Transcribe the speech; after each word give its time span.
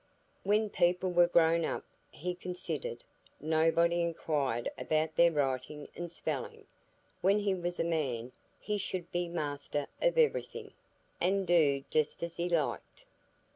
When 0.41 0.71
people 0.71 1.11
were 1.11 1.27
grown 1.27 1.63
up, 1.63 1.85
he 2.09 2.33
considered, 2.33 3.03
nobody 3.39 4.01
inquired 4.01 4.67
about 4.75 5.15
their 5.15 5.31
writing 5.31 5.87
and 5.95 6.11
spelling; 6.11 6.65
when 7.21 7.37
he 7.37 7.53
was 7.53 7.79
a 7.79 7.83
man, 7.83 8.31
he 8.59 8.79
should 8.79 9.11
be 9.11 9.27
master 9.29 9.85
of 10.01 10.17
everything, 10.17 10.73
and 11.21 11.45
do 11.45 11.83
just 11.91 12.23
as 12.23 12.37
he 12.37 12.49
liked. 12.49 13.05